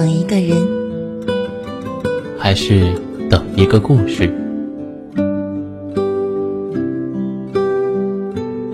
[0.00, 0.56] 等一个人，
[2.38, 2.94] 还是
[3.28, 4.32] 等一个故事？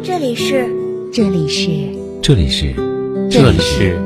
[0.05, 0.71] 这里是，
[1.13, 1.69] 这里是，
[2.23, 2.73] 这里是，
[3.29, 3.99] 这里是。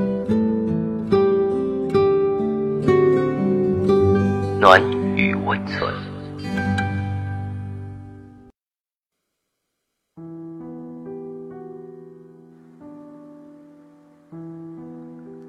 [4.58, 4.82] 暖
[5.14, 5.92] 与温存。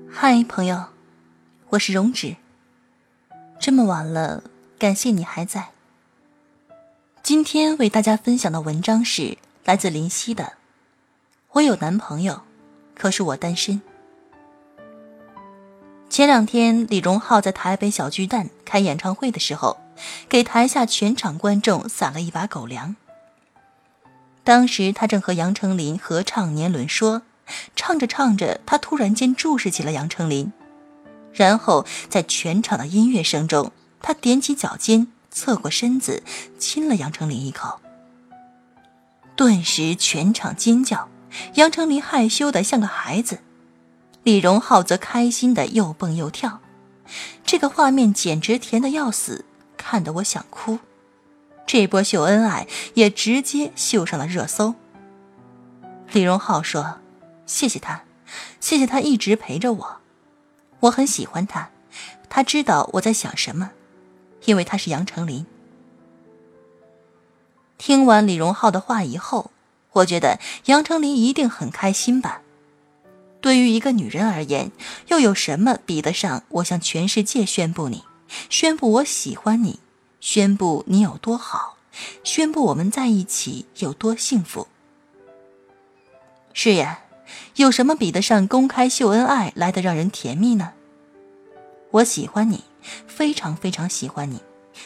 [0.09, 0.75] 嗨，朋友，
[1.71, 2.35] 我是荣止。
[3.57, 4.43] 这么晚了，
[4.77, 5.70] 感谢你还在。
[7.23, 10.44] 今天为大家分享的文章是来自林夕的
[11.53, 12.41] 《我有男朋友，
[12.94, 13.75] 可是我单身》。
[16.09, 19.80] 前两天，李荣浩在台北小巨蛋开演唱会的时候，
[20.27, 22.97] 给台下全场观众撒了一把狗粮。
[24.44, 27.19] 当时他正和杨丞琳合唱《年轮说》。
[27.75, 30.53] 唱着唱着，他突然间注视起了杨丞琳，
[31.33, 36.23] 然后在全场的音乐声中，他踮起脚尖，侧过身子，
[36.57, 37.79] 亲了杨丞琳一口。
[39.35, 41.09] 顿时全场尖叫，
[41.55, 43.39] 杨丞琳害羞的像个孩子，
[44.23, 46.59] 李荣浩则开心的又蹦又跳，
[47.45, 49.45] 这个画面简直甜的要死，
[49.77, 50.79] 看得我想哭。
[51.65, 54.75] 这波秀恩爱也直接秀上了热搜。
[56.11, 56.97] 李荣浩说。
[57.47, 58.03] 谢谢他，
[58.61, 60.00] 谢谢他一直陪着我，
[60.81, 61.69] 我很喜欢他，
[62.29, 63.71] 他知道我在想什么，
[64.45, 65.45] 因为他是杨丞琳。
[67.77, 69.52] 听完李荣浩的话以后，
[69.93, 72.41] 我觉得杨丞琳一定很开心吧。
[73.41, 74.71] 对于一个女人而言，
[75.07, 78.03] 又有什么比得上我向全世界宣布你，
[78.49, 79.79] 宣布我喜欢你，
[80.19, 81.77] 宣布你有多好，
[82.23, 84.67] 宣布我们在一起有多幸福？
[86.53, 87.02] 是呀。
[87.55, 90.73] 有什么比得上公开秀恩爱来的让人甜蜜呢？
[91.91, 92.63] 我喜欢你，
[93.07, 94.42] 非常非常喜欢你，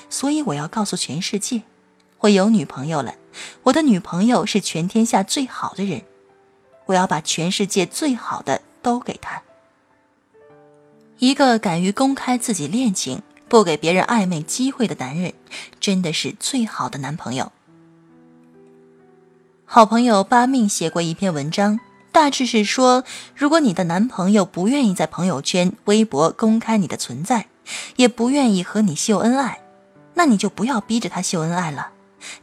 [0.10, 1.62] 所以我要告诉全世界，
[2.20, 3.16] 我有女朋友了。
[3.64, 6.02] 我的女朋友是全天下最好的人，
[6.86, 9.44] 我要把全世界最好的都给她。
[11.20, 15.34] 一个敢于公开自己恋情、不给别人暧昧机会的男人，
[15.80, 17.52] 真的是最好的男朋友。
[19.66, 21.80] 好朋友八命写过一篇文章。
[22.16, 23.04] 大致是说，
[23.36, 27.48] 如果你的男朋友不愿意在朋友圈、微博公开你的存在，
[27.98, 29.60] 也不愿意和你秀恩爱，
[30.14, 31.90] 那你就不要逼着他秀恩爱了。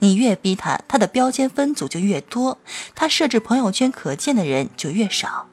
[0.00, 2.58] 你越逼他，他的标签分组就越多，
[2.94, 5.46] 他设置朋友圈可见的人就越少。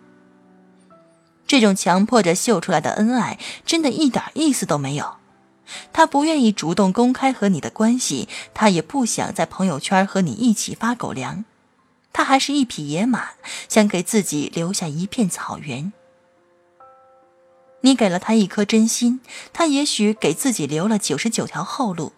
[1.47, 5.15] 这种强迫着秀出来的恩爱，真的一点意思都没有。
[5.93, 11.45] 他不愿意主动公开和你的关系，他也不想在朋友圈和你一起发狗粮。
[12.11, 13.31] 他还是一匹野马，
[13.67, 15.93] 想给自己留下一片草原。
[17.81, 19.21] 你给了他一颗真心，
[19.53, 22.11] 他也许给自己留了九十九条后路。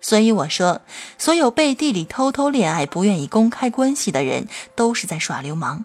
[0.00, 0.82] 所以我说，
[1.16, 5.84] 所有背地里偷偷恋爱、不愿意公开关系的人，都是在耍流氓。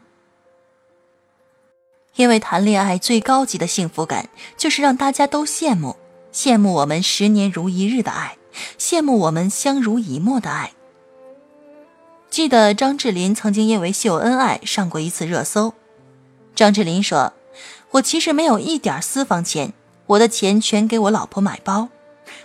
[2.15, 5.95] 因为谈恋爱最高级的幸福感，就是让大家都羡慕，
[6.31, 8.37] 羡慕我们十年如一日的爱，
[8.77, 10.73] 羡慕我们相濡以沫的爱。
[12.33, 15.75] 记得张智霖曾经因为秀恩爱上过一次热搜。
[16.55, 17.31] 张智霖说
[17.94, 19.71] ：“我其实没有一点私房钱，
[20.07, 21.89] 我的钱全给我老婆买包，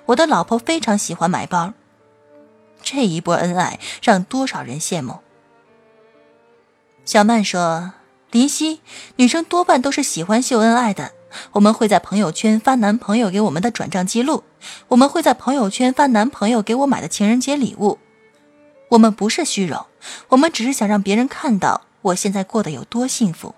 [0.05, 1.73] 我的老婆非常喜欢买包。”
[2.85, 5.21] 这一波恩爱让多少人羡慕。
[7.07, 7.95] 小曼说
[8.31, 8.83] ：“林夕，
[9.17, 11.13] 女生多半都是喜欢秀恩爱的。
[11.53, 14.45] 我们会在朋友圈发男朋友给我们的转账记录，
[14.89, 17.97] 我们会在朋友圈发男朋友给我买的情人节礼物。”
[18.91, 19.87] 我们不是虚荣，
[20.29, 23.55] 我们只是想让别人看到我现在过得有多幸福。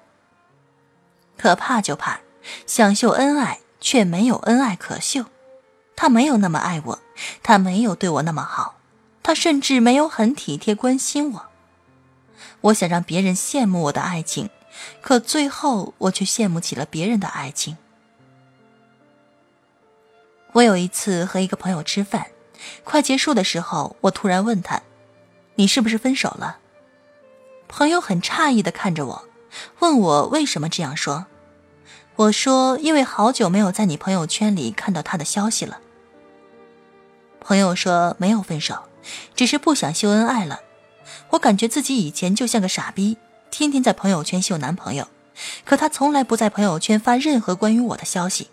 [1.38, 2.20] 可怕就怕
[2.66, 5.26] 想秀恩爱却没有恩爱可秀，
[5.94, 6.98] 他没有那么爱我，
[7.42, 8.76] 他没有对我那么好，
[9.22, 11.46] 他甚至没有很体贴关心我。
[12.62, 14.50] 我想让别人羡慕我的爱情，
[15.00, 17.76] 可最后我却羡慕起了别人的爱情。
[20.52, 22.26] 我有一次和一个朋友吃饭，
[22.82, 24.82] 快结束的时候，我突然问他。
[25.56, 26.58] 你是不是分手了？
[27.68, 29.28] 朋友很诧异的看着我，
[29.80, 31.26] 问我为什么这样说。
[32.16, 35.80] 我说：“因为好久没有在你朋友圈里看到他的消息了。”
[37.40, 38.84] 朋友说：“没有分手，
[39.34, 40.60] 只是不想秀恩爱了。”
[41.30, 43.16] 我感觉自己以前就像个傻逼，
[43.50, 45.08] 天天在朋友圈秀男朋友，
[45.64, 48.50] 可他从来不在朋友圈发任何关于我的消息。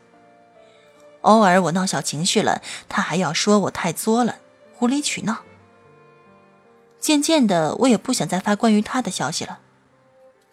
[1.22, 4.38] 偶尔我闹小情绪了，他还要说我太作了，
[4.80, 5.40] 无理取闹。
[7.08, 9.60] 渐渐的，我也不想再发关于他的消息了。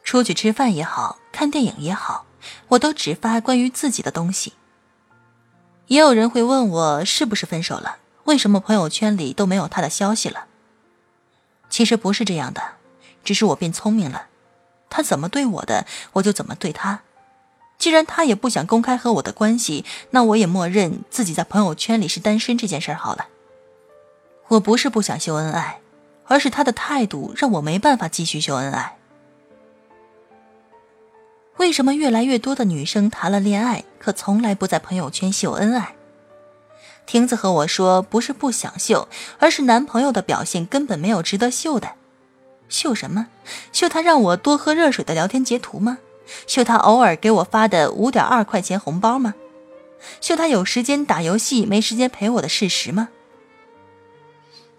[0.05, 2.27] 出去吃饭也好看电影也好，
[2.69, 4.53] 我都只发关于自己的东西，
[5.89, 7.97] 也有人会问我是不是分手了？
[8.27, 10.47] 为什么朋友圈里都没有他的消息了？
[11.69, 12.63] 其实不是这样的，
[13.25, 14.29] 只是我变聪明了。
[14.89, 17.01] 他怎么对我的，我就怎么对他。
[17.79, 23.27] 既然他也不想公开和我的关系，那我也默认自己在朋友圈里是单身这件事儿好了。
[24.47, 25.81] 我不是不想秀恩爱，
[26.27, 28.97] 而是他的态度让我没办法继续秀恩爱。
[31.57, 35.95] 为什么越来越多的女生谈了恋爱，可从来不在朋友圈秀恩爱？
[37.07, 41.93] 婷子和我说，不是不想秀，而是男朋友的表现根本没有值得秀的。
[42.69, 43.29] 秀什么？
[43.73, 45.99] 秀他让我多喝热水的聊天截图吗？
[46.47, 49.35] 秀他偶尔给我发的五点二块钱红包吗？
[50.21, 53.11] 秀他有时间打游戏没时间陪我的事实吗？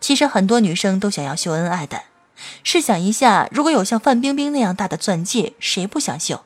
[0.06, 2.04] 其实很多女生都想要秀恩爱的。
[2.64, 6.44] 试想一下，如果有像范冰冰那样大的钻戒，谁不想秀？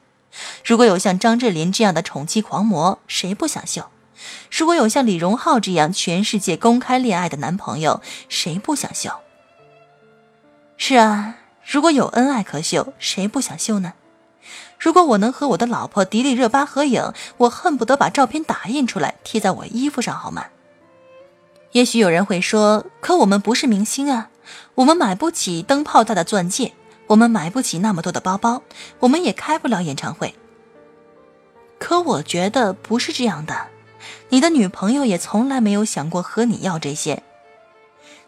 [0.63, 3.89] 如果有像张智霖这样的宠妻狂魔，谁不想秀？
[4.49, 9.11] 如果有像李荣浩这样全世界公开恋爱的男朋友，谁不想秀？
[10.77, 11.35] 是啊，
[11.69, 13.91] 如果有恩爱可秀，谁不想秀呢？
[14.79, 20.45] 如果我能和我的老婆迪丽热巴合影，我恨不得把照片打印出来贴在我衣服上，好吗？
[21.71, 24.29] 也许有人会说，可我们不是明星啊，
[24.75, 26.73] 我们买不起灯泡大的钻戒，
[27.07, 28.63] 我们买不起那么多的包包，
[29.01, 30.33] 我们也开不了演唱会。
[31.77, 33.67] 可我觉得不是这样的，
[34.29, 37.23] 你的女朋友也从来没有想过和你要这些。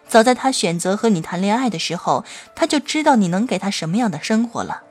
[0.07, 2.23] 早在他选择和你谈恋爱的时候，
[2.55, 4.83] 他就知道你能给他什么样的生活了。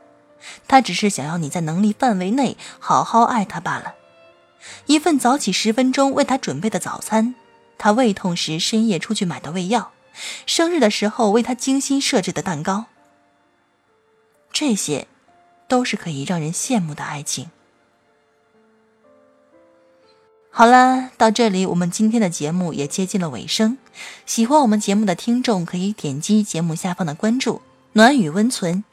[0.67, 3.95] 他只是想要你在能力范围内好好爱他罢了。
[4.87, 7.35] 一份早起十分钟为他准备的早餐，
[7.81, 9.93] 他胃痛时深夜出去买的胃药，
[10.45, 12.85] 生日的时候为他精心设置的蛋糕，
[14.53, 15.09] 这些，
[15.67, 17.51] 都是可以让人羡慕的爱情。
[20.51, 23.79] 好了，到这里我们今天的节目也接近了尾声。
[24.27, 27.63] 喜欢我们节目的听众可以点击节目下方的关注
[27.95, 28.85] “暖雨温存”。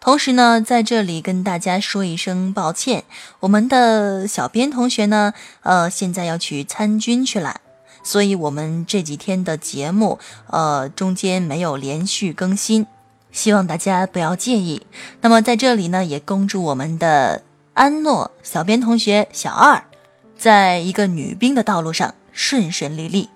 [0.00, 3.04] 同时呢，在这里跟大家说一声抱歉，
[3.38, 7.60] 我们的小编同学呢，呃，现在要去参军去了，
[8.02, 10.18] 所以我们这几天的节目，
[10.48, 12.86] 呃，中间没有连续更新，
[13.30, 14.82] 希望大家不要介意。
[15.20, 17.42] 那么在这里呢，也恭祝我们的
[17.74, 19.84] 安诺小编同学小二。
[20.36, 23.28] 在一个女兵的道路上顺顺利利。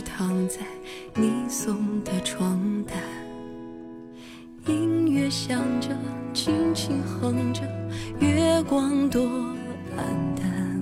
[0.00, 0.58] 躺在
[1.14, 2.96] 你送的床单，
[4.66, 5.88] 音乐响着，
[6.32, 7.62] 轻轻哼着，
[8.18, 9.22] 月光多
[9.96, 10.80] 黯淡。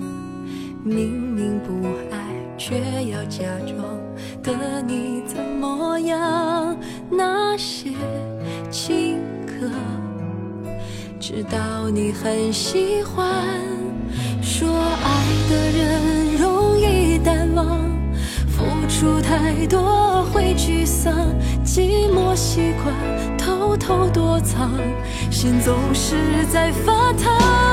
[0.83, 2.17] 明明不爱，
[2.57, 2.79] 却
[3.11, 3.99] 要假装
[4.41, 6.77] 的你怎么样？
[7.11, 7.91] 那些
[8.71, 9.69] 情歌，
[11.19, 13.27] 知道你很喜欢，
[14.41, 17.88] 说爱的人容易淡忘。
[18.89, 21.13] 付出太多会沮丧，
[21.63, 24.71] 寂寞习惯偷偷躲藏，
[25.29, 26.15] 心总是
[26.51, 27.68] 在发烫。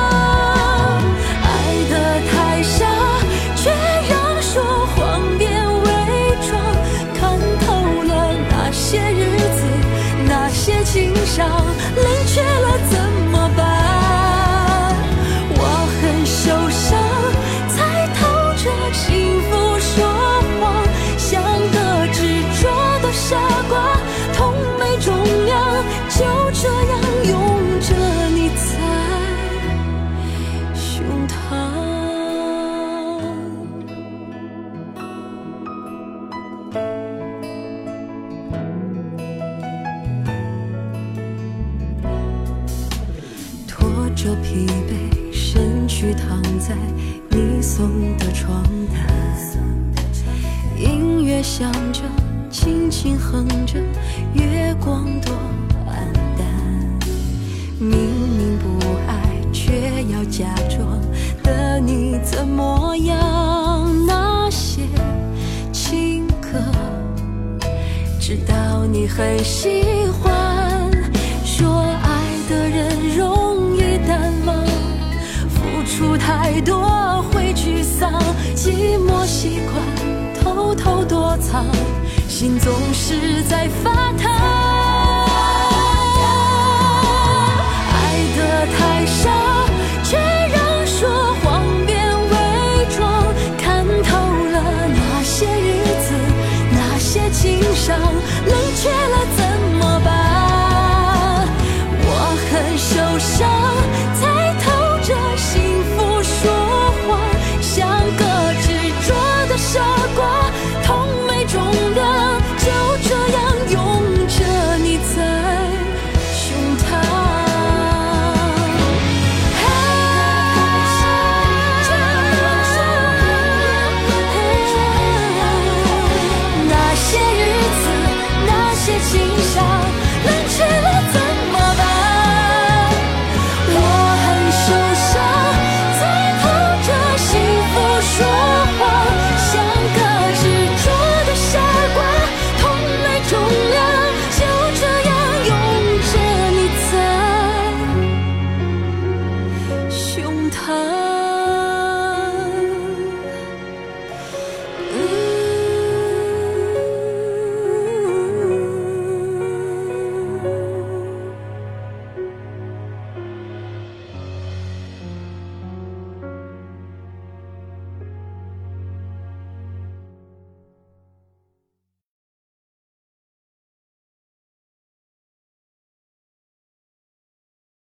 [44.66, 46.75] 疲惫，身躯躺在
[47.30, 49.06] 你送的床单，
[50.76, 52.02] 音乐响着，
[52.50, 53.78] 轻轻哼着，
[54.35, 55.32] 月光多
[55.87, 56.44] 黯淡。
[57.78, 61.00] 明明不爱，却要假装
[61.44, 63.94] 的你怎么样？
[64.04, 64.82] 那些
[65.73, 66.58] 情歌，
[68.18, 69.85] 知道你很喜
[70.20, 70.90] 欢，
[71.44, 73.36] 说爱的人容。
[75.97, 78.12] 出太多会沮丧，
[78.55, 79.75] 寂寞习惯
[80.35, 81.65] 偷偷躲藏，
[82.29, 84.31] 心总是在发烫。
[87.95, 87.97] 爱
[88.37, 89.31] 得太傻，